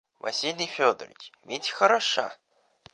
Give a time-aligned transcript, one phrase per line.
[0.19, 2.35] Василий Федорович, ведь хороша?